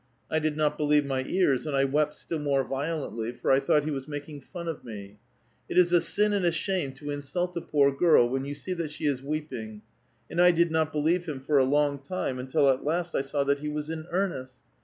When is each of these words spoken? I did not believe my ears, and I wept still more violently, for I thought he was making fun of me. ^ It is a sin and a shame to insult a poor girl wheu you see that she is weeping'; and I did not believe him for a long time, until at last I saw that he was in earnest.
I 0.31 0.39
did 0.39 0.57
not 0.57 0.79
believe 0.79 1.05
my 1.05 1.23
ears, 1.25 1.67
and 1.67 1.75
I 1.75 1.83
wept 1.85 2.15
still 2.15 2.39
more 2.39 2.63
violently, 2.63 3.31
for 3.31 3.51
I 3.51 3.59
thought 3.59 3.83
he 3.83 3.91
was 3.91 4.07
making 4.07 4.41
fun 4.41 4.67
of 4.67 4.83
me. 4.83 5.17
^ 5.17 5.17
It 5.69 5.77
is 5.77 5.91
a 5.93 6.01
sin 6.01 6.33
and 6.33 6.43
a 6.43 6.51
shame 6.51 6.91
to 6.93 7.11
insult 7.11 7.55
a 7.55 7.61
poor 7.61 7.91
girl 7.93 8.27
wheu 8.27 8.47
you 8.47 8.55
see 8.55 8.73
that 8.73 8.89
she 8.89 9.05
is 9.05 9.21
weeping'; 9.21 9.83
and 10.31 10.41
I 10.41 10.49
did 10.49 10.71
not 10.71 10.91
believe 10.91 11.27
him 11.27 11.39
for 11.39 11.59
a 11.59 11.65
long 11.65 11.99
time, 11.99 12.39
until 12.39 12.67
at 12.69 12.83
last 12.83 13.13
I 13.13 13.21
saw 13.21 13.43
that 13.43 13.59
he 13.59 13.69
was 13.69 13.91
in 13.91 14.07
earnest. 14.09 14.55